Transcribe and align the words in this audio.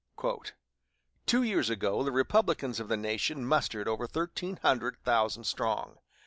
"Two 1.27 1.43
years 1.43 1.69
ago 1.69 2.01
the 2.01 2.11
Republicans 2.11 2.79
of 2.79 2.87
the 2.87 2.97
nation 2.97 3.45
mustered 3.45 3.87
over 3.87 4.07
thirteen 4.07 4.57
hundred 4.63 4.97
thousand 5.03 5.43
strong. 5.43 5.99